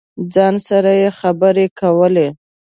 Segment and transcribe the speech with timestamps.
[0.33, 2.27] ځان سره یې خبرې کولې.